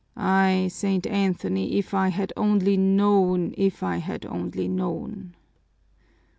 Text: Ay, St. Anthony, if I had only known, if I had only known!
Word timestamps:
Ay, 0.17 0.67
St. 0.67 1.05
Anthony, 1.05 1.77
if 1.77 1.93
I 1.93 2.07
had 2.07 2.33
only 2.35 2.75
known, 2.75 3.53
if 3.55 3.83
I 3.83 3.97
had 3.97 4.25
only 4.25 4.67
known! 4.67 5.35